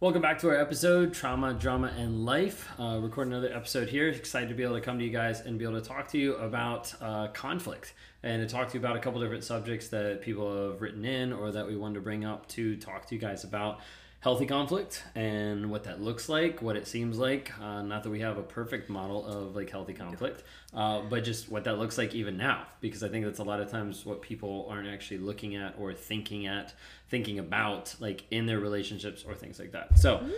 [0.00, 2.70] Welcome back to our episode, Trauma, Drama, and Life.
[2.80, 4.08] Uh, recording another episode here.
[4.08, 6.18] Excited to be able to come to you guys and be able to talk to
[6.18, 7.92] you about uh, conflict
[8.22, 11.34] and to talk to you about a couple different subjects that people have written in
[11.34, 13.80] or that we wanted to bring up to talk to you guys about
[14.20, 17.50] healthy conflict and what that looks like, what it seems like.
[17.58, 20.44] Uh, not that we have a perfect model of like healthy conflict,
[20.74, 23.60] uh, but just what that looks like even now, because I think that's a lot
[23.60, 26.74] of times what people aren't actually looking at or thinking at,
[27.08, 29.98] thinking about like in their relationships or things like that.
[29.98, 30.18] So.
[30.18, 30.30] Mm-hmm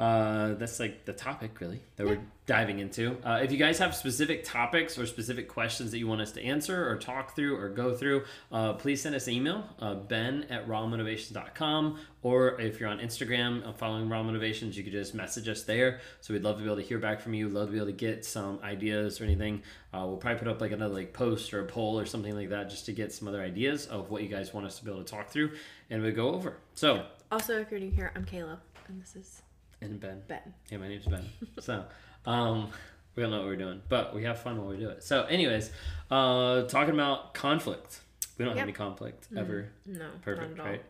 [0.00, 2.12] uh, that's like the topic really that yeah.
[2.12, 3.18] we're diving into.
[3.22, 6.42] Uh, if you guys have specific topics or specific questions that you want us to
[6.42, 10.46] answer or talk through or go through, uh, please send us an email, uh, ben
[10.48, 11.98] at rawmotivations.com.
[12.22, 16.00] Or if you're on Instagram uh, following Raw Motivations, you could just message us there.
[16.22, 17.88] So we'd love to be able to hear back from you, love to be able
[17.88, 19.62] to get some ideas or anything.
[19.92, 22.48] Uh, we'll probably put up like another like post or a poll or something like
[22.48, 24.90] that just to get some other ideas of what you guys want us to be
[24.90, 25.50] able to talk through
[25.90, 26.56] and we go over.
[26.74, 29.42] So also, if you're new here, I'm Kayla, and this is
[29.80, 30.22] and Ben.
[30.28, 30.54] Ben.
[30.70, 31.24] Yeah, my name's Ben.
[31.58, 31.84] so,
[32.26, 32.70] um,
[33.14, 35.02] we don't know what we're doing, but we have fun while we do it.
[35.02, 35.70] So, anyways,
[36.10, 38.00] uh, talking about conflict.
[38.38, 38.60] We don't yep.
[38.60, 39.38] have any conflict mm-hmm.
[39.38, 39.68] ever.
[39.86, 40.82] No, perfect, right?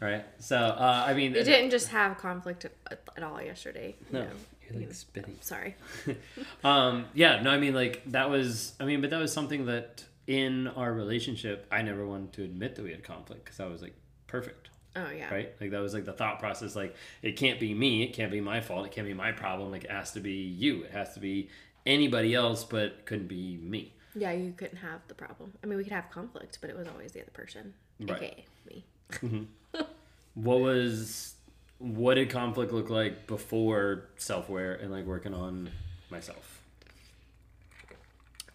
[0.00, 0.24] Right.
[0.38, 3.96] So, uh, I mean, we didn't just have conflict at, all yesterday.
[4.10, 4.30] No, know,
[4.70, 5.38] you're like spitting.
[5.40, 5.76] Sorry.
[6.64, 10.04] um, yeah, no, I mean, like that was, I mean, but that was something that
[10.26, 13.80] in our relationship, I never wanted to admit that we had conflict because I was
[13.80, 13.94] like
[14.26, 14.68] perfect.
[14.96, 15.32] Oh yeah.
[15.32, 15.52] Right?
[15.60, 18.40] Like that was like the thought process like it can't be me, it can't be
[18.40, 20.84] my fault, it can't be my problem, like it has to be you.
[20.84, 21.48] It has to be
[21.86, 23.92] anybody else but couldn't be me.
[24.14, 25.52] Yeah, you couldn't have the problem.
[25.62, 28.22] I mean, we could have conflict, but it was always the other person, right.
[28.22, 28.84] aka me.
[29.12, 29.82] Mm-hmm.
[30.34, 31.34] what was
[31.78, 35.70] what did conflict look like before self-aware and like working on
[36.10, 36.60] myself?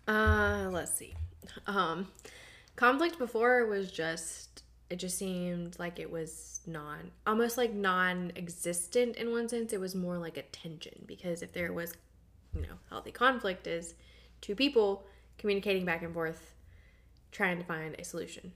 [0.08, 1.14] Uh, let's see.
[1.68, 2.08] Um
[2.76, 4.63] conflict before was just
[4.94, 9.74] it just seemed like it was non almost like non-existent in one sense.
[9.74, 11.94] It was more like a tension because if there was
[12.56, 13.96] you know healthy conflict is
[14.40, 15.08] two people
[15.40, 16.54] communicating back and forth
[17.32, 18.54] trying to find a solution.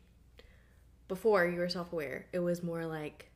[1.07, 2.28] Before you were self-aware.
[2.31, 3.31] It was more like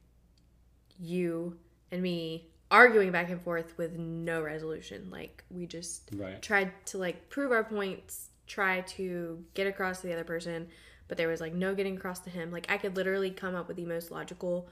[1.00, 1.58] you
[1.90, 5.09] and me arguing back and forth with no resolution.
[5.09, 6.40] Like we just right.
[6.40, 10.68] tried to like prove our points try to get across to the other person
[11.12, 12.52] but there was like no getting across to him.
[12.52, 14.70] Like I could literally come up with the most logical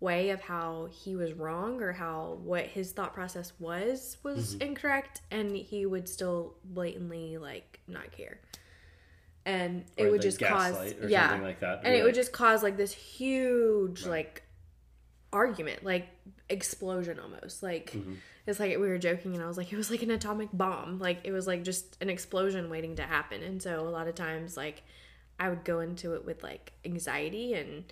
[0.00, 4.68] way of how he was wrong or how what his thought process was was mm-hmm.
[4.68, 8.38] incorrect and he would still blatantly like not care
[9.46, 12.76] and or it would just cause yeah like that and it would just cause like
[12.76, 14.10] this huge right.
[14.10, 14.42] like
[15.32, 16.06] argument like
[16.50, 18.12] explosion almost like mm-hmm.
[18.46, 20.98] it's like we were joking and i was like it was like an atomic bomb
[20.98, 24.14] like it was like just an explosion waiting to happen and so a lot of
[24.14, 24.82] times like
[25.38, 27.84] I would go into it with like anxiety and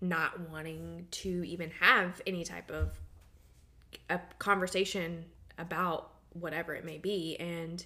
[0.00, 2.98] not wanting to even have any type of
[4.10, 5.24] a conversation
[5.58, 7.84] about whatever it may be and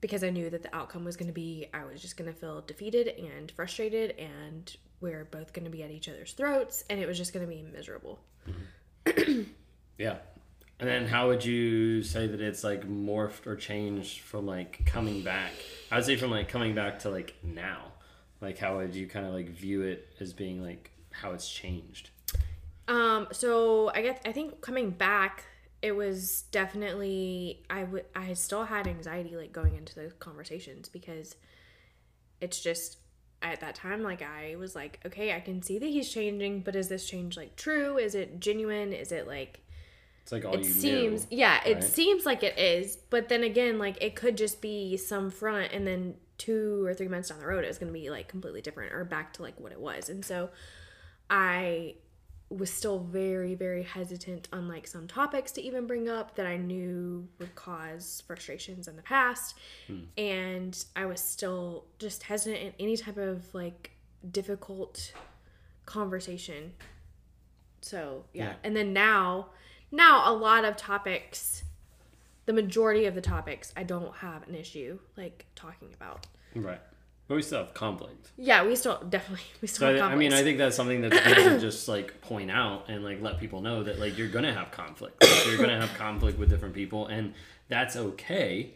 [0.00, 2.38] because I knew that the outcome was going to be I was just going to
[2.38, 6.98] feel defeated and frustrated and we're both going to be at each other's throats and
[6.98, 8.18] it was just going to be miserable.
[9.98, 10.18] Yeah.
[10.80, 15.22] And then how would you say that it's like morphed or changed from like coming
[15.22, 15.50] back?
[15.90, 17.92] I would say from like coming back to like now.
[18.40, 22.10] Like, how would you kind of like view it as being like how it's changed?
[22.86, 25.44] Um, so I guess I think coming back,
[25.82, 31.36] it was definitely I would I still had anxiety like going into those conversations because
[32.40, 32.98] it's just
[33.42, 36.74] at that time like I was like, okay, I can see that he's changing, but
[36.74, 37.98] is this change like true?
[37.98, 38.92] Is it genuine?
[38.92, 39.60] Is it like
[40.22, 41.66] it's like all it seems knew, yeah, right?
[41.66, 45.72] it seems like it is, but then again, like it could just be some front
[45.72, 48.28] and then two or three months down the road it was going to be like
[48.28, 50.48] completely different or back to like what it was and so
[51.28, 51.94] i
[52.48, 56.56] was still very very hesitant on like some topics to even bring up that i
[56.56, 59.56] knew would cause frustrations in the past
[59.86, 60.00] hmm.
[60.16, 63.90] and i was still just hesitant in any type of like
[64.30, 65.12] difficult
[65.84, 66.72] conversation
[67.82, 68.44] so yeah.
[68.44, 68.54] yeah.
[68.62, 69.48] and then now
[69.90, 71.64] now a lot of topics
[72.48, 76.26] the majority of the topics I don't have an issue like talking about.
[76.54, 76.80] Right.
[77.26, 78.32] But we still have conflict.
[78.38, 80.16] Yeah, we still definitely we still so have conflict.
[80.16, 83.20] I mean, I think that's something that's good to just like point out and like
[83.20, 85.22] let people know that like you're gonna have conflict.
[85.22, 87.34] Like, you're gonna have conflict with different people, and
[87.68, 88.72] that's okay.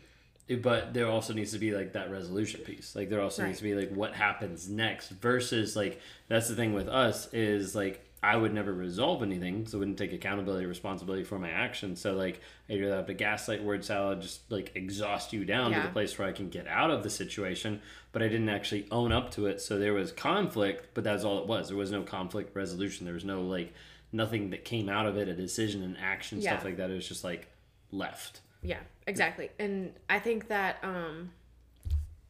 [0.61, 2.95] But there also needs to be like that resolution piece.
[2.95, 3.49] Like there also right.
[3.49, 5.99] needs to be like what happens next versus like
[6.29, 9.99] that's the thing with us is like I would never resolve anything, so I wouldn't
[9.99, 12.01] take accountability, or responsibility for my actions.
[12.01, 12.41] So like
[12.71, 15.81] I'd rather have to gaslight word salad, just like exhaust you down yeah.
[15.81, 17.81] to the place where I can get out of the situation.
[18.13, 19.61] But I didn't actually own up to it.
[19.61, 21.69] So there was conflict, but that's all it was.
[21.69, 23.07] There was no conflict resolution.
[23.07, 23.73] There was no like
[24.13, 26.53] nothing that came out of it, a decision, an action, Yeah.
[26.53, 26.91] stuff like that.
[26.91, 27.49] It was just like
[27.91, 28.41] left.
[28.63, 29.51] Yeah, exactly.
[29.59, 31.33] And I think that um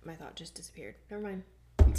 [0.04, 0.94] my thought just disappeared.
[1.10, 1.42] Never mind.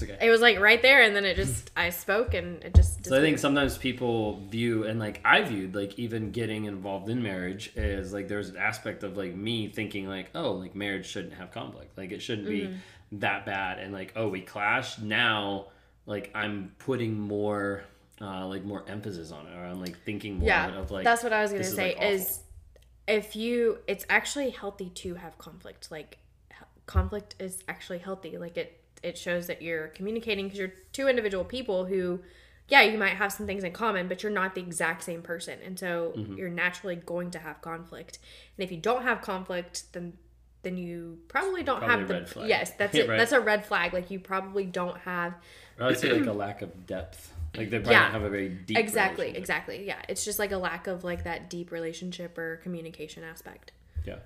[0.01, 3.17] It was like right there and then it just I spoke and it just So
[3.17, 7.71] I think sometimes people view and like I viewed like even getting involved in marriage
[7.75, 11.51] is like there's an aspect of like me thinking like oh like marriage shouldn't have
[11.51, 12.73] conflict like it shouldn't Mm-hmm.
[12.73, 12.79] be
[13.19, 15.67] that bad and like oh we clash now
[16.05, 17.83] like I'm putting more
[18.21, 21.23] uh like more emphasis on it or I'm like thinking more yeah, of like that's
[21.23, 21.95] what I was gonna this is, say.
[21.95, 22.39] like, Is,
[23.07, 25.91] if you, it's actually healthy to have conflict.
[25.91, 26.19] Like,
[26.85, 28.37] conflict is actually healthy.
[28.37, 32.21] Like it, it shows that you're communicating because you're two individual people who,
[32.69, 35.59] yeah, you might have some things in common, but you're not the exact same person,
[35.65, 36.37] and so Mm-hmm.
[36.37, 38.19] you're naturally going to have conflict.
[38.57, 40.13] And if you don't have conflict, then
[40.63, 42.47] then you probably don't Probably have the red flag.
[42.47, 43.17] yes that's Yeah, it right.
[43.17, 45.33] that's a red flag like you probably don't have
[45.77, 48.03] I would say like a lack of depth like they probably Yeah.
[48.03, 51.25] don't have a very deep exactly exactly yeah it's just like a lack of like
[51.25, 53.73] that deep relationship or communication aspect
[54.05, 54.19] Yeah.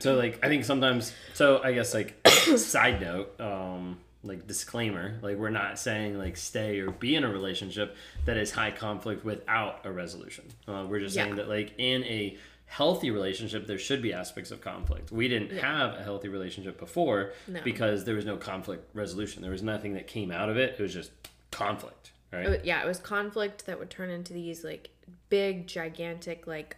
[0.00, 2.16] So like I think sometimes so I guess like
[2.56, 7.28] side note, um like disclaimer, like we're not saying like stay or be in a
[7.28, 10.44] relationship that is high conflict without a resolution.
[10.68, 12.36] Uh, we're just saying that like in a
[12.66, 15.10] healthy relationship there should be aspects of conflict.
[15.10, 15.60] We didn't Yeah.
[15.76, 17.60] have a healthy relationship before No.
[17.64, 19.42] because there was no conflict resolution.
[19.42, 20.76] There was nothing that came out of it.
[20.78, 21.10] It was just
[21.50, 22.48] conflict, right?
[22.48, 24.90] Wa- yeah it was conflict that would turn into these like
[25.30, 26.76] big gigantic like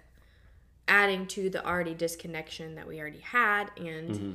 [0.88, 4.32] adding to the already disconnection that we already had and Mm-hmm.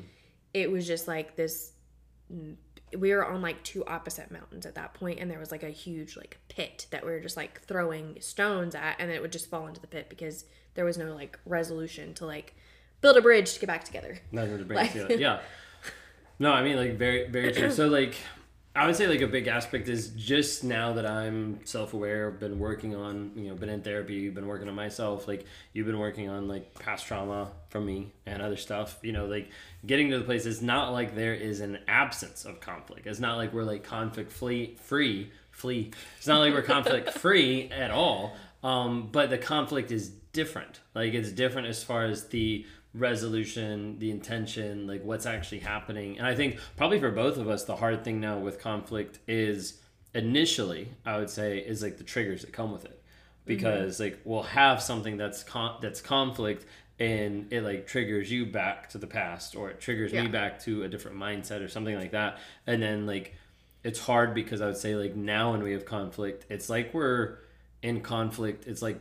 [0.53, 1.71] it was just like this
[2.97, 5.69] we were on like two opposite mountains at that point and there was like a
[5.69, 9.47] huge like pit that we were just like throwing stones at and it would just
[9.49, 12.55] fall into the pit because there was no like resolution to like
[13.01, 15.19] build a bridge to get back together Nothing to bring Like-.
[15.19, 15.39] Yeah.
[16.39, 17.69] No, I mean like very very true.
[17.69, 18.15] So like
[18.75, 22.59] I would say like a big aspect is just now that I'm self aware, been
[22.59, 26.29] working on you know, been in therapy, been working on myself, like you've been working
[26.29, 29.49] on like past trauma from me and other stuff, you know, like
[29.85, 33.07] getting to the place it's not like there is an absence of conflict.
[33.07, 35.91] It's not like we're like conflict flee free flee.
[36.17, 38.35] It's not like we're conflict free at all.
[38.63, 40.79] Um, but the conflict is different.
[40.93, 46.17] Like it's different as far as the resolution, the intention, like what's actually happening.
[46.17, 49.79] And I think probably for both of us, the hard thing now with conflict is
[50.13, 52.91] initially, I would say, is like the triggers that come with it.
[52.91, 53.45] Mm-hmm.
[53.45, 56.65] Because like we'll have something that's con- that's conflict
[56.99, 60.83] and it like triggers you back to the past or it triggers me back to
[60.83, 62.39] a different mindset or something like that.
[62.67, 63.35] And then like
[63.83, 67.37] it's hard because I would say like now when we have conflict, it's like we're
[67.81, 68.67] in conflict.
[68.67, 68.99] It's like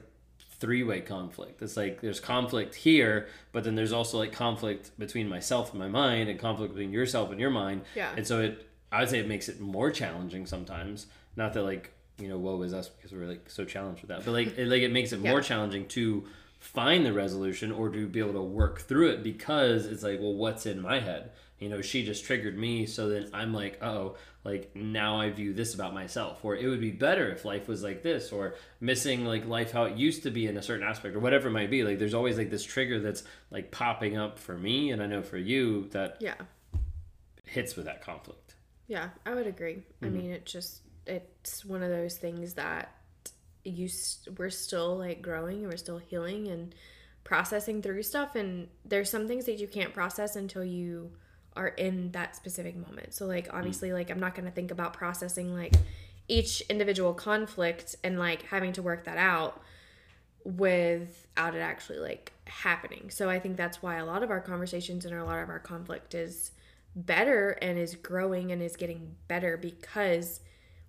[0.61, 1.63] three way conflict.
[1.63, 5.89] It's like there's conflict here, but then there's also like conflict between myself and my
[5.89, 7.83] mind, and conflict between yourself and your mind.
[7.95, 8.13] Yeah.
[8.17, 11.07] And so it, I would say it makes it more challenging sometimes.
[11.37, 14.25] Not that like you know woe is us because we're like so challenged with that,
[14.25, 16.25] but like it, like it makes it more challenging to
[16.59, 20.35] find the resolution or to be able to work through it because it's like well
[20.35, 24.17] what's in my head you know she just triggered me so then i'm like oh
[24.45, 27.83] like now i view this about myself or it would be better if life was
[27.83, 31.15] like this or missing like life how it used to be in a certain aspect
[31.17, 34.39] or whatever it might be like there's always like this trigger that's like popping up
[34.39, 36.35] for me and i know for you that yeah
[37.45, 38.55] hits with that conflict
[38.87, 39.83] Yeah, I would agree.
[40.03, 40.17] I Mm-hmm.
[40.17, 42.93] mean, it just it's one of those things that
[43.65, 46.75] you s- we're still like growing and we're still healing and
[47.25, 51.11] processing through stuff and there's some things that you can't process until you
[51.59, 53.12] are in that specific moment.
[53.12, 53.57] So like hmm.
[53.57, 55.75] obviously like I'm not going to think about processing like
[56.29, 59.62] each individual conflict and like having to work that out
[60.45, 63.11] without it actually like happening.
[63.11, 65.59] So I think that's why a lot of our conversations and a lot of our
[65.59, 66.53] conflict is
[66.95, 70.41] better and is growing and is getting better because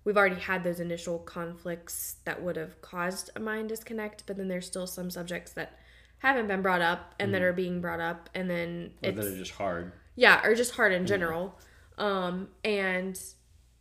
[0.04, 4.48] we've already had those initial conflicts that would have caused a mind disconnect, but then
[4.48, 5.78] there's still some subjects that
[6.18, 7.44] haven't been brought up and that hmm.
[7.44, 10.74] are being brought up and then or it's that are just hard yeah, or just
[10.74, 11.58] hard in general.
[11.98, 13.18] Um and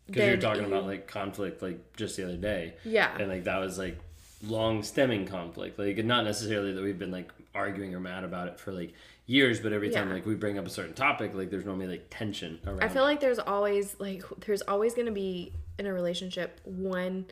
[0.08, 2.74] because you're talking about like conflict like just the other day.
[2.84, 3.16] Yeah.
[3.18, 3.98] and like that was like
[4.46, 5.78] long stemming conflict.
[5.80, 8.94] Like not necessarily that we've been like arguing or mad about it for like
[9.26, 10.16] years but every time Yeah.
[10.16, 13.04] like we bring up a certain topic like there's normally like tension around I feel
[13.04, 17.26] like there's always like there's always going to be in a relationship one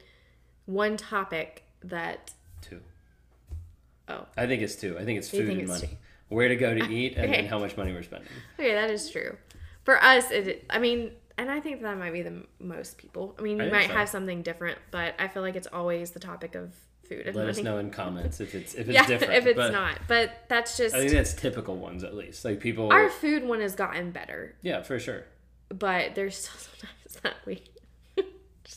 [0.68, 2.82] one topic that two.
[4.08, 4.26] Oh.
[4.38, 4.98] I think it's two.
[4.98, 5.98] I think it's food think and it's money
[6.30, 8.30] where to go to eat and then how much money we're spending.
[8.60, 9.38] Okay that is true.
[9.84, 13.36] For us it I mean and I think that might be the most people.
[13.38, 13.94] I mean you think might so.
[13.94, 16.74] have something different but I feel like it's always the topic of
[17.08, 19.58] food and let us know in comments if it's if it's yeah different if it's
[19.58, 20.00] but not.
[20.08, 22.44] But that's just i think that's typical ones at least.
[22.46, 24.56] Like people our food one has gotten better.
[24.62, 25.24] Yeah for sure.
[25.70, 27.64] But there's still sometimes that we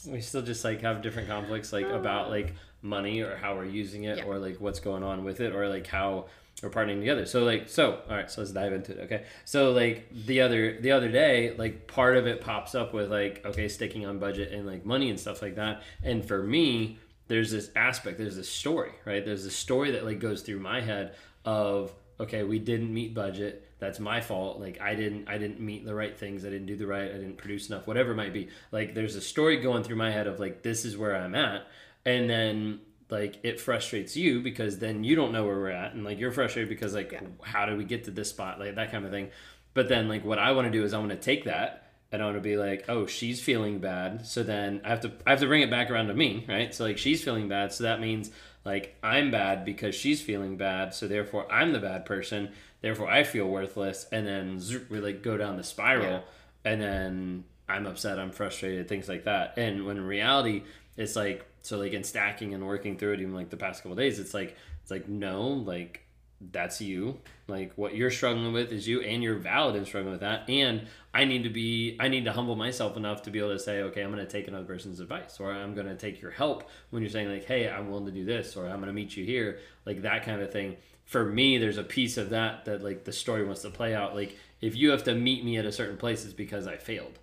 [0.07, 2.31] we still just like have different conflicts like about oh.
[2.31, 4.25] like money or how we're using it Yeah.
[4.25, 6.27] or like what's going on with it or like how
[6.63, 7.27] we're partnering together.
[7.27, 9.05] So like so all right, so let's dive into it.
[9.05, 9.25] Okay.
[9.45, 13.45] So like the other the other day, like part of it pops up with like
[13.45, 15.83] okay, sticking on budget and like money and stuff like that.
[16.03, 16.99] And for me,
[17.29, 19.25] there's this aspect, there's this story, right?
[19.25, 21.15] There's this story that like goes through my head
[21.45, 23.67] of okay, we didn't meet budget.
[23.79, 24.61] That's my fault.
[24.61, 26.45] Like I didn't I didn't meet the right things.
[26.45, 27.09] I didn't do the right.
[27.09, 27.87] I didn't produce enough.
[27.87, 28.49] Whatever it might be.
[28.73, 31.67] Like there's a story going through my head of like this is where I'm at,
[32.05, 36.05] and then like it frustrates you because then you don't know where we're at, and
[36.05, 37.21] like you're frustrated because like Yeah.
[37.43, 38.59] how do we get to this spot?
[38.61, 39.31] Like that kind of thing.
[39.75, 42.21] But then like what I want to do is I want to take that and
[42.21, 44.27] I want to be like, oh, she's feeling bad.
[44.27, 46.75] So then I have to I have to bring it back around to me, right?
[46.75, 48.31] So like she's feeling bad, so that means
[48.65, 52.51] like I'm bad because she's feeling bad, so therefore I'm the bad person.
[52.81, 56.21] Therefore I feel worthless, and then zoop, we like go down the spiral, Yeah.
[56.65, 59.55] and then I'm upset, I'm frustrated, things like that.
[59.57, 60.65] And when in reality,
[60.97, 63.97] it's like so like in stacking and working through it, even like the past couple
[63.97, 66.03] days, it's like it's like no, like
[66.41, 67.19] that's you.
[67.49, 70.49] Like what you're struggling with is you, and you're valid in struggling with that.
[70.49, 73.59] And I need to be, I need to humble myself enough to be able to
[73.59, 76.31] say, okay, I'm going to take another person's advice, or I'm going to take your
[76.31, 78.93] help when you're saying like, hey, I'm willing to do this, or I'm going to
[78.93, 80.77] meet you here, like that kind of thing.
[81.05, 84.15] For me, there's a piece of that that like the story wants to play out.
[84.15, 87.19] Like if you have to meet me at a certain place, it's because I failed.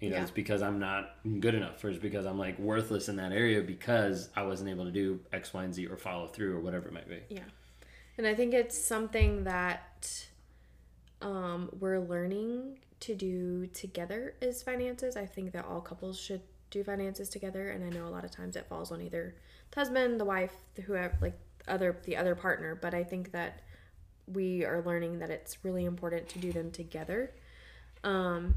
[0.00, 0.22] You know, Yeah.
[0.22, 3.60] it's because I'm not good enough, or it's because I'm like worthless in that area
[3.60, 6.88] because I wasn't able to do X, Y, and Z or follow through or whatever
[6.88, 7.20] it might be.
[7.28, 7.42] Yeah.
[8.16, 10.26] And I think it's something that
[11.22, 15.16] um, we're learning to do together is finances.
[15.16, 17.70] I think that all couples should do finances together.
[17.70, 19.34] And I know a lot of times it falls on either
[19.70, 21.38] the husband, the wife, the whoever, like
[21.68, 22.74] other, the other partner.
[22.74, 23.60] But I think that
[24.26, 27.32] we are learning that it's really important to do them together.
[28.04, 28.54] Um,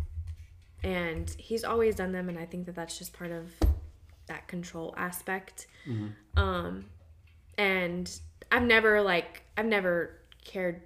[0.83, 2.29] and he's always done them.
[2.29, 3.51] And I think that that's just part of
[4.27, 5.67] that control aspect.
[6.37, 6.85] Um,
[7.57, 8.09] and
[8.51, 10.81] I've never like I've never cared.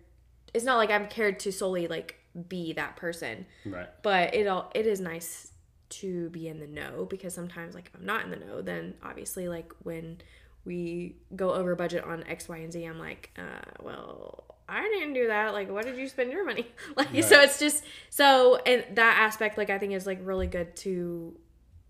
[0.54, 2.16] It's not like I've cared to solely like
[2.48, 3.88] be that person, Right.
[4.04, 5.52] but it all it is nice
[5.90, 8.96] to be in the know because sometimes like if I'm not in the know, then
[9.04, 10.18] obviously like when
[10.66, 15.14] we go over budget on X, Y, and Z, I'm like, uh, well, I didn't
[15.14, 15.54] do that.
[15.54, 16.68] Like, what did you spend your money?
[16.96, 20.76] Like, so it's just so and that aspect, like, I think is like really good
[20.78, 21.36] to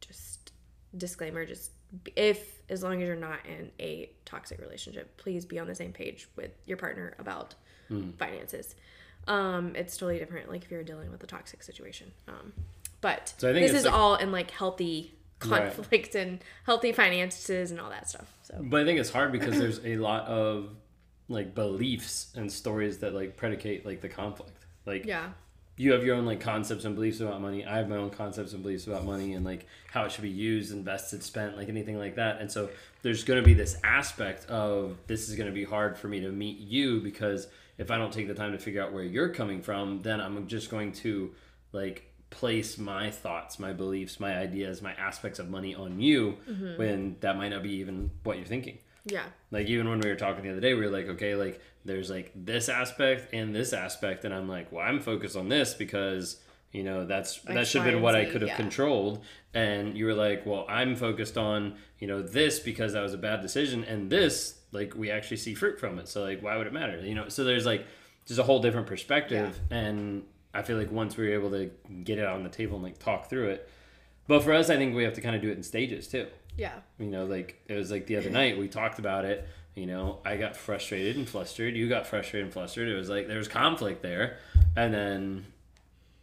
[0.02, 0.52] just
[0.96, 1.72] disclaimer, just
[2.16, 5.94] if as long as you're not in a toxic relationship, please be on the same
[5.94, 7.56] page with your partner about
[8.18, 8.76] finances.
[9.28, 12.12] Um, it's totally different, like if you're dealing with a toxic situation.
[12.28, 12.52] Um,
[13.02, 15.14] but So I think this is like- all in like healthy
[15.46, 16.16] Right.
[16.16, 18.34] and healthy finances and all that stuff.
[18.44, 20.70] So But I think it's hard because there's a lot of
[21.30, 24.66] like beliefs and stories that like predicate like the conflict.
[24.86, 25.30] Like yeah,
[25.78, 27.66] you have your own like concepts and beliefs about money.
[27.66, 30.30] I have my own concepts and beliefs about money and like how it should be
[30.30, 32.42] used, invested, spent, like anything like that.
[32.42, 32.70] And so
[33.04, 36.20] there's going to be this aspect of this is going to be hard for me
[36.22, 39.30] to meet you because if I don't take the time to figure out where you're
[39.30, 41.34] coming from, then I'm just going to
[41.74, 46.78] like place my thoughts, my beliefs, my ideas, my aspects of money on you mm-hmm.
[46.78, 48.80] when that might not be even what you're thinking.
[49.12, 51.62] Yeah, Like even when we were talking the other day, we were like, okay, like
[51.86, 55.74] there's like this aspect and this aspect, and I'm like, well, I'm focused on this
[55.74, 56.38] because
[56.72, 58.56] you know that's that should have been what I could have yeah.
[58.56, 59.24] controlled,
[59.54, 63.18] and you were like, well, I'm focused on you know this because that was a
[63.18, 66.68] bad decision, and this like we actually see fruit from it, so like why would
[66.68, 67.00] it matter?
[67.00, 67.86] You know, so there's like
[68.26, 70.24] just a whole different perspective, and
[70.54, 71.72] I feel like once we were able to
[72.04, 73.70] get it on the table and like talk through it,
[74.28, 76.28] but for us, I think we have to kind of do it in stages too
[76.58, 79.86] yeah, you know like it was like the other night we talked about it you
[79.86, 83.38] know i got frustrated and flustered you got frustrated and flustered it was like there
[83.38, 84.38] was conflict there
[84.76, 85.46] and then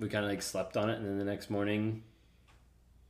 [0.01, 2.03] we kind of like slept on it and then the next morning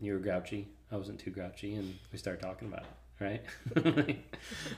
[0.01, 2.89] you were grouchy i wasn't too grouchy and we started talking about it
[3.21, 3.43] right?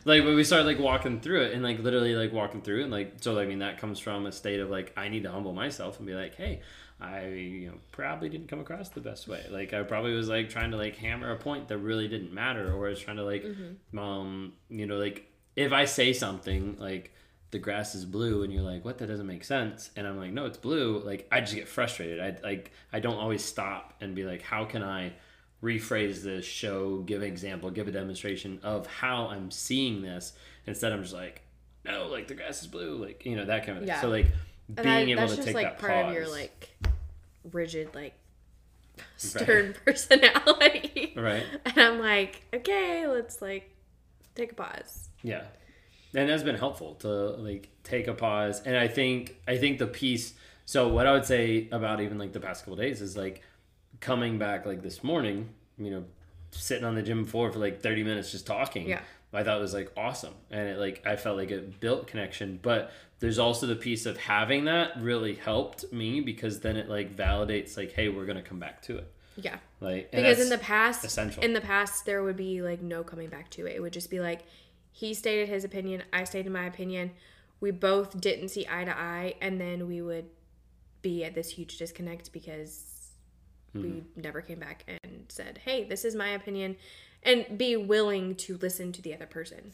[0.04, 2.82] Like, when we started like walking through it and like literally like walking through it
[2.84, 5.30] and like so i mean that comes from a state of like i need to
[5.32, 6.60] humble myself and be like hey
[7.00, 9.44] I you know probably didn't come across the best way.
[9.50, 12.72] Like I probably was like trying to like hammer a point that really didn't matter,
[12.72, 13.44] or I was trying to like
[13.96, 17.12] um you know like if I say something like
[17.50, 18.98] the grass is blue and you're like what?
[18.98, 19.90] That doesn't make sense.
[19.94, 21.02] And I'm like no it's blue.
[21.04, 22.20] Like I just get frustrated.
[22.20, 25.12] I like I don't always stop and be like how can I
[25.62, 30.32] rephrase this, show, give an example, give a demonstration of how I'm seeing this.
[30.66, 31.42] Instead, I'm just like,
[31.84, 33.88] no, like the grass is blue, like you know that kind of thing.
[33.88, 34.00] Yeah.
[34.00, 34.26] So like
[34.74, 36.08] being that, able to just take like that part pause.
[36.08, 36.70] of your like
[37.52, 38.14] rigid like
[39.16, 41.12] stern personality.
[41.16, 41.44] right?
[41.64, 43.70] And I'm like, okay, let's like
[44.34, 45.08] take a pause.
[45.22, 45.44] Yeah.
[46.14, 48.62] And that's been helpful to like take a pause.
[48.62, 50.34] And I think I think the piece
[50.64, 53.42] so what I would say about even like the past couple days is like
[54.00, 55.48] coming back like this morning,
[55.78, 56.04] you know,
[56.50, 58.88] sitting on the gym floor for like 30 minutes just talking.
[58.88, 59.00] Yeah.
[59.32, 60.34] I thought it was like awesome.
[60.50, 62.58] And it like, I felt like it built connection.
[62.62, 67.14] But there's also the piece of having that really helped me because then it like
[67.14, 69.12] validates, like, hey, we're going to come back to it.
[69.36, 69.56] Yeah.
[69.80, 71.42] Like, Because in the past, essential.
[71.42, 73.76] in the past, there would be like no coming back to it.
[73.76, 74.42] It would just be like
[74.92, 77.10] he stated his opinion, I stated my opinion.
[77.60, 80.26] We both didn't see eye to eye, and then we would
[81.02, 82.95] be at this huge disconnect because
[83.74, 84.20] we mm-hmm.
[84.20, 86.76] never came back and said, "Hey, this is my opinion,"
[87.22, 89.72] and be willing to listen to the other person.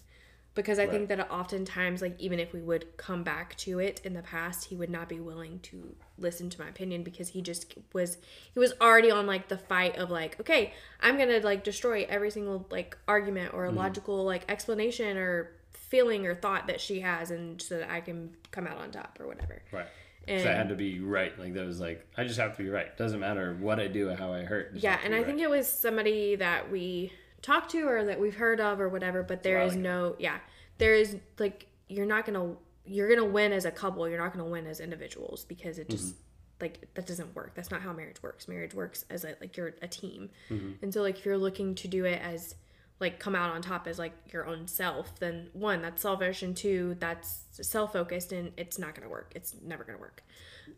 [0.55, 4.13] Because I think that oftentimes, like even if we would come back to it in
[4.13, 7.73] the past, he would not be willing to listen to my opinion because he just
[7.95, 8.19] was
[8.53, 12.31] he was already on like the fight of like, okay, I'm gonna like destroy every
[12.31, 13.79] single like argument or mm-hmm.
[13.79, 18.37] logical like explanation or feeling or thought that she has, and so that I can
[18.51, 19.63] come out on top or whatever.
[19.73, 19.87] right.
[20.29, 21.37] So I had to be right.
[21.38, 22.97] Like, that was like, I just have to be right.
[22.97, 24.73] Doesn't matter what I do or how I hurt.
[24.75, 25.26] Yeah, and I right.
[25.26, 27.12] think it was somebody that we
[27.43, 30.38] talked to or that we've heard of or whatever, but there is no yeah.
[30.79, 34.49] There is like you're not gonna you're gonna win as a couple, you're not gonna
[34.49, 36.62] win as individuals because it just mm-hmm.
[36.62, 37.55] like that doesn't work.
[37.55, 38.49] That's not how marriage works.
[38.49, 40.31] Marriage works as a like you're a team.
[40.50, 40.73] Mm-hmm.
[40.83, 42.55] And so like if you're looking to do it as
[43.03, 46.57] like come out on top as like your own self, then one, that's selfish and
[46.57, 49.33] two, that's self focused and it's not gonna work.
[49.35, 50.23] It's never gonna work.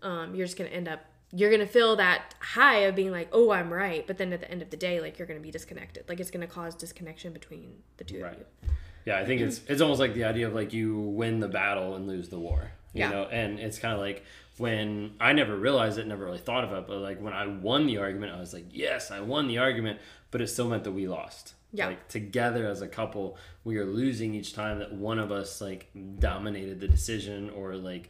[0.02, 1.00] Um, you're just gonna end up
[1.36, 4.48] you're gonna feel that high of being like, oh, I'm right, but then at the
[4.50, 6.08] end of the day, like you're gonna be disconnected.
[6.08, 8.32] Like it's gonna cause disconnection between the two Right.
[8.32, 8.44] of you.
[9.04, 11.94] Yeah, I think it's it's almost like the idea of like you win the battle
[11.94, 12.72] and lose the war.
[12.94, 13.10] You Yeah.
[13.10, 14.24] know, and it's kind of like
[14.56, 17.86] when I never realized it, never really thought of it, but like when I won
[17.86, 19.98] the argument, I was like, yes, I won the argument,
[20.30, 21.54] but it still meant that we lost.
[21.74, 21.88] Yeah.
[21.88, 25.90] Like together as a couple, we are losing each time that one of us like
[26.18, 28.08] dominated the decision or like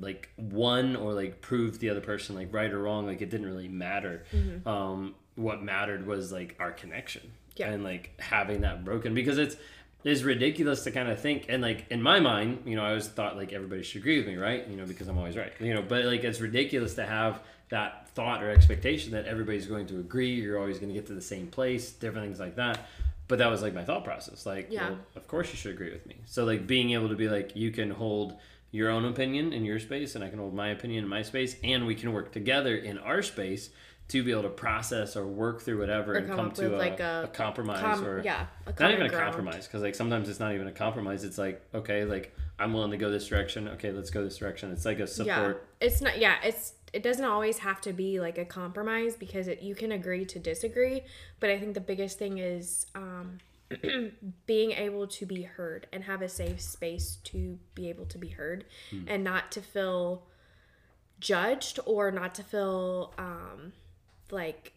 [0.00, 3.06] like won or like proved the other person like right or wrong.
[3.06, 4.24] Like it didn't really matter.
[4.64, 7.70] Um, what mattered was like our connection Yeah.
[7.70, 9.56] and like having that broken because it's
[10.04, 13.06] it's ridiculous to kind of think and like in my mind you know i always
[13.06, 15.72] thought like everybody should agree with me right you know because i'm always right you
[15.74, 19.98] know but like it's ridiculous to have that thought or expectation that everybody's going to
[19.98, 22.86] agree you're always going to get to the same place different things like that
[23.28, 24.90] but that was like my thought process like Yeah.
[24.90, 27.54] well, of course you should agree with me so like being able to be like
[27.54, 28.34] you can hold
[28.72, 31.56] your own opinion in your space and i can hold my opinion in my space
[31.64, 33.70] and we can work together in our space
[34.08, 36.78] to be able to process or work through whatever Or and come come to a,
[36.78, 40.28] like, a a compromise Com- or yeah, a not even a compromise because like sometimes
[40.28, 43.68] it's not even a compromise it's like okay like i'm willing to go this direction
[43.68, 46.18] okay let's go this direction it's like a Yeah, support it's not.
[46.18, 49.92] Yeah, it's it doesn't always have to be like a compromise because it, you can
[49.92, 51.02] agree to disagree.
[51.38, 53.38] But I think the biggest thing is um,
[54.46, 58.28] being able to be heard and have a safe space to be able to be
[58.28, 58.64] heard
[59.06, 60.24] and not to feel
[61.20, 63.72] judged or not to feel um,
[64.30, 64.72] like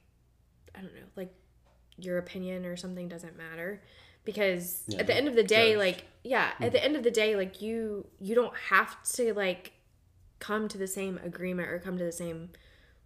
[0.75, 1.33] I don't know, like
[1.97, 3.81] your opinion or something doesn't matter
[4.25, 5.79] because Yeah, at the end of the day judged.
[5.79, 9.71] like yeah at the end of the day like you you don't have to like
[10.43, 12.49] come to the same agreement or come to the same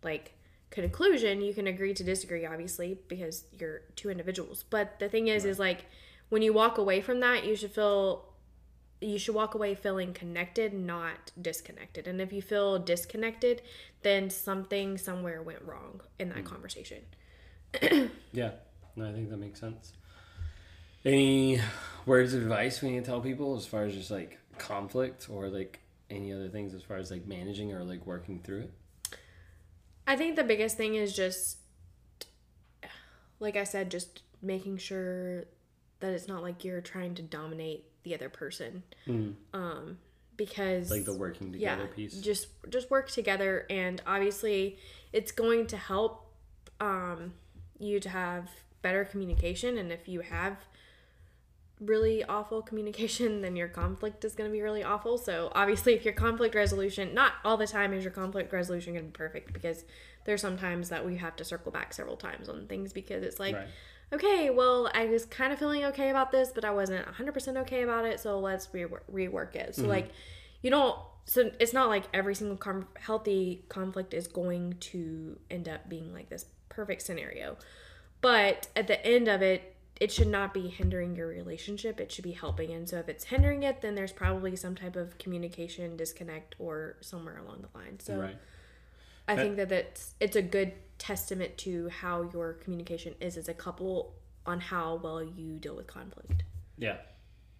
[0.01, 0.33] like
[0.71, 4.63] conclusion you can agree to disagree obviously because you're two individuals.
[4.67, 5.85] But the thing is is like
[6.29, 8.25] when you walk away from that you should feel
[8.99, 12.07] you should walk away feeling connected not disconnected.
[12.07, 13.61] And if you feel disconnected
[14.01, 16.45] then something somewhere went wrong in that hmm.
[16.45, 17.03] conversation.
[18.31, 18.51] Yeah.
[18.95, 19.93] No i think that makes sense.
[21.05, 21.61] Any
[22.07, 25.49] words of advice we need to tell people as far as just like conflict or
[25.49, 28.71] like any other things as far as like managing or like working through it
[30.07, 31.57] I think the biggest thing is just,
[33.41, 35.43] like I said, just making sure
[35.99, 38.83] that it's not like you're trying to dominate the other person.
[39.53, 39.97] Um,
[40.37, 44.77] because like the working together yeah, piece just just work together, and obviously,
[45.11, 46.31] it's going to help
[46.79, 47.33] um,
[47.79, 48.49] you to have
[48.81, 49.77] better communication.
[49.77, 50.57] And if you have
[51.79, 55.17] really awful communication, then your conflict is going to be really awful.
[55.17, 59.05] So obviously, if your conflict resolution, not all the time is your conflict resolution going
[59.05, 59.85] to be perfect because
[60.25, 63.39] there's some times that we have to circle back several times on things because it's
[63.39, 63.67] like, Right.
[64.13, 67.83] okay, well, I was kind of feeling okay about this, but I wasn't 100% okay
[67.83, 68.19] about it.
[68.19, 69.75] So let's re- rework it.
[69.75, 69.91] So mm-hmm.
[69.91, 70.11] like,
[70.61, 70.97] you don't.
[71.25, 76.13] So it's not like every single com- healthy conflict is going to end up being
[76.13, 77.57] like this perfect scenario.
[78.21, 81.99] But at the end of it, it should not be hindering your relationship.
[81.99, 82.71] It should be helping.
[82.71, 86.97] And so if it's hindering it, then there's probably some type of communication disconnect or
[87.01, 87.99] somewhere along the line.
[87.99, 88.37] So right
[89.27, 93.53] I think that that's it's a good testament to how your communication is as a
[93.53, 94.13] couple
[94.45, 96.43] on how well you deal with conflict.
[96.77, 96.97] Yeah.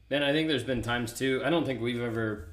[0.10, 2.50] And I think there's been times too, I don't think we've ever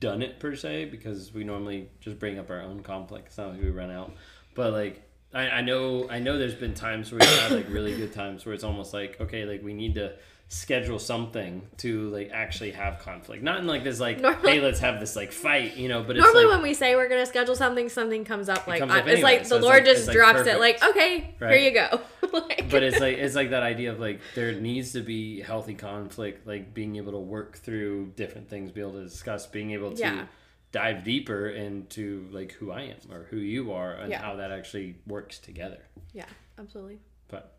[0.00, 3.28] done it per se because we normally just bring up our own conflict.
[3.28, 4.12] It's not like we run out.
[4.54, 5.05] But like,
[5.36, 8.46] I, I know I know there's been times where we've had like really good times
[8.46, 10.14] where it's almost like okay like we need to
[10.48, 14.78] schedule something to like actually have conflict not in like this like Normally- hey let's
[14.78, 17.26] have this like fight you know but it's Normally, like, when we say we're gonna
[17.26, 18.66] schedule something, something comes up.
[18.66, 20.60] Like comes uh, up it's anyway, like so the Lord like- just like, drops it.
[20.60, 21.58] Like, okay, Right.
[21.58, 22.00] here you go.
[22.32, 25.74] like, but it's like it's like that idea of like there needs to be healthy
[25.74, 29.92] conflict like being able to work through different things be able to discuss being able
[29.92, 30.26] to Yeah.
[30.72, 34.20] Dive deeper into like who i am or who you are and Yeah.
[34.20, 35.78] how that actually works together
[36.12, 36.26] yeah,
[36.58, 36.98] absolutely.
[37.28, 37.56] but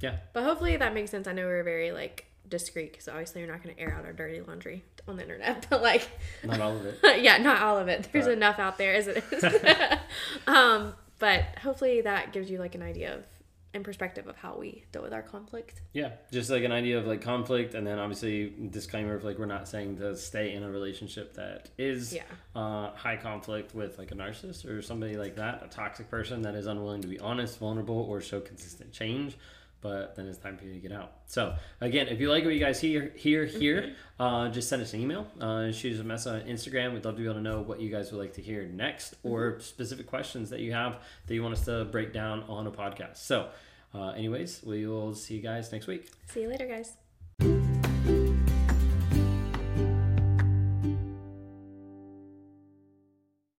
[0.00, 1.26] yeah But hopefully that makes sense.
[1.28, 4.12] I know we're very like discreet because obviously we're not going to air out our
[4.12, 5.66] dirty laundry on the internet.
[5.70, 6.08] But like,
[6.42, 8.08] not all of it yeah, not all of it.
[8.12, 8.36] There's Right.
[8.36, 9.44] enough out there as it is.
[10.46, 13.24] um, but hopefully that gives you like an idea of
[13.72, 15.80] and perspective of how we deal with our conflict.
[15.92, 19.46] yeah just like an idea of like conflict and then obviously disclaimer of like we're
[19.46, 22.22] not saying to stay in a relationship that is Yeah.
[22.56, 26.54] uh, high conflict with like a narcissist or somebody like that a toxic person that
[26.54, 29.36] is unwilling to be honest vulnerable or show consistent change
[29.80, 31.12] but then it's time for you to get out.
[31.26, 34.92] So again if you like what you guys hear hear here uh, just send us
[34.94, 36.92] an email uh, shoot us a message on instagram.
[36.94, 39.14] We'd love to be able to know what you guys would like to hear next
[39.22, 42.70] or specific questions that you have that you want us to break down on a
[42.70, 43.16] podcast.
[43.18, 43.48] So
[43.94, 46.10] uh, anyways we will see you guys next week.
[46.28, 46.99] See you later, guys.